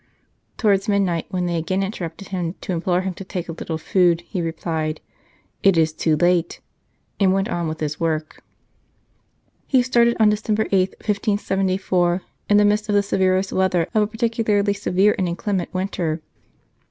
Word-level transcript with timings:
Towards 0.57 0.89
midnight, 0.89 1.27
when 1.29 1.45
they 1.45 1.57
again 1.57 1.83
interrupted 1.83 2.29
him 2.29 2.55
to 2.61 2.73
implore 2.73 3.01
him 3.01 3.13
to 3.13 3.23
take 3.23 3.47
a 3.47 3.51
little 3.51 3.77
food, 3.77 4.21
he 4.21 4.41
replied, 4.41 4.99
"It 5.61 5.77
is 5.77 5.93
too 5.93 6.15
late," 6.17 6.59
and 7.19 7.31
went 7.33 7.47
on 7.49 7.67
with 7.67 7.79
his 7.81 7.99
work. 7.99 8.41
He 9.67 9.83
started 9.83 10.17
on 10.19 10.29
December 10.29 10.65
8, 10.71 10.93
1574, 11.05 12.23
in 12.49 12.57
the 12.57 12.65
midst 12.65 12.87
126 12.87 12.87
The 12.87 12.89
Jubilee 12.89 12.89
of 12.89 12.89
1575 12.89 12.89
of 12.89 12.93
the 12.95 13.03
severest 13.03 13.53
weather 13.53 13.87
of 13.93 14.01
a 14.01 14.07
particularly 14.07 14.73
severe 14.73 15.15
and 15.19 15.27
inclement 15.29 15.71
winter. 15.71 16.21